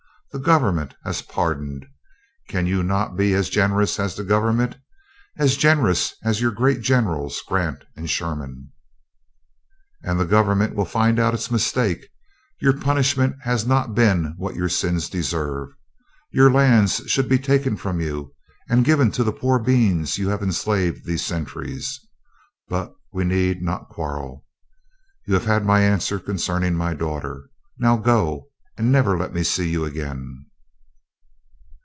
[0.33, 1.85] The government has pardoned;
[2.47, 4.77] can you not be as generous as the government?
[5.37, 8.71] as generous as your great generals, Grant and Sherman?"
[10.01, 12.07] "And the government will find out its mistake.
[12.61, 15.67] Your punishment has not been what your sins deserve.
[16.31, 18.33] Your lands should be taken from you
[18.69, 21.99] and given to the poor beings you have enslaved these centuries.
[22.69, 24.45] But we need not quarrel.
[25.27, 27.49] You have had my answer concerning my daughter.
[27.77, 28.47] Now go,
[28.77, 30.45] and never let me see you again."